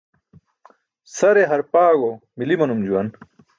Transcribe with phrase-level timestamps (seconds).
[1.17, 3.07] Sare harpaẏo mili manum juwan.